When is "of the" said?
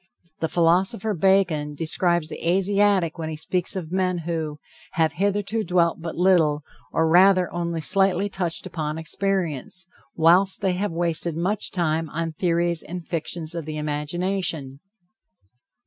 13.53-13.77